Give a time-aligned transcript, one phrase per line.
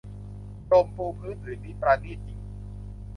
[0.67, 2.39] พรมปูพื้นผืนนี้ปราณีตจริง